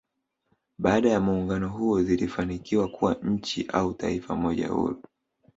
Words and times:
Baada 0.77 1.09
ya 1.09 1.19
muungano 1.19 1.69
huo 1.69 2.03
zilifanikiwa 2.03 2.87
kuwa 2.87 3.13
nchi 3.23 3.65
au 3.73 3.93
Taifa 3.93 4.35
moja 4.35 4.67
huru 4.67 5.03